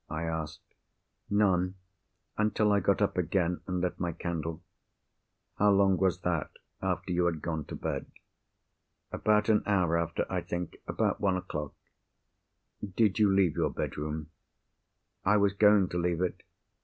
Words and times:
I 0.09 0.23
asked. 0.23 0.73
"None—until 1.29 2.71
I 2.71 2.79
got 2.79 3.03
up 3.03 3.19
again, 3.19 3.61
and 3.67 3.81
lit 3.81 3.99
my 3.99 4.13
candle." 4.13 4.63
"How 5.59 5.69
long 5.69 5.95
was 5.97 6.21
that, 6.21 6.49
after 6.81 7.11
you 7.13 7.25
had 7.27 7.43
gone 7.43 7.65
to 7.65 7.75
bed?" 7.75 8.07
"About 9.11 9.47
an 9.47 9.61
hour 9.67 9.99
after, 9.99 10.25
I 10.27 10.41
think. 10.41 10.77
About 10.87 11.21
one 11.21 11.37
o'clock." 11.37 11.75
"Did 12.95 13.19
you 13.19 13.31
leave 13.31 13.55
your 13.55 13.69
bedroom?" 13.69 14.31
"I 15.23 15.37
was 15.37 15.53
going 15.53 15.87
to 15.89 15.99
leave 15.99 16.21
it. 16.21 16.41